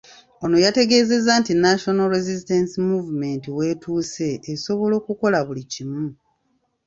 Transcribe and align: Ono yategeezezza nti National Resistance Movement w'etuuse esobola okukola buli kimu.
Ono 0.45 0.57
yategeezezza 0.65 1.31
nti 1.41 1.51
National 1.65 2.09
Resistance 2.15 2.73
Movement 2.89 3.43
w'etuuse 3.57 4.29
esobola 4.53 4.93
okukola 5.01 5.37
buli 5.47 5.63
kimu. 5.71 6.05